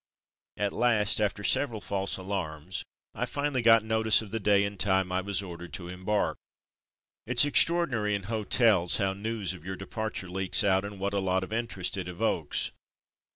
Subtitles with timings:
[0.57, 5.11] At last, after several false alarms, I finally got notice of the day and time
[5.11, 6.39] I was ordered to embark.
[7.27, 11.43] It's extraordinary in hotels how news of your departure leaks out, and what a lot
[11.43, 12.71] of interest it evokes.